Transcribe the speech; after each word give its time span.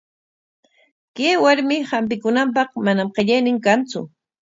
Kay 1.15 1.35
warmi 1.43 1.77
hampikunanpaq 1.91 2.69
manam 2.85 3.09
qillaynin 3.15 3.59
kantsu. 3.65 3.99